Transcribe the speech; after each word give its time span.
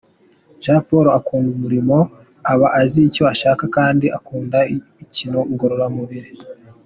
Jean 0.61 0.79
Paul 0.87 1.05
akunda 1.19 1.47
umurimo, 1.55 1.97
aba 2.51 2.67
azi 2.81 2.99
icyo 3.09 3.23
ashaka 3.33 3.63
kandi 3.75 4.05
akunda 4.17 4.59
imikino 4.73 5.39
ngororamubiri. 5.51 6.29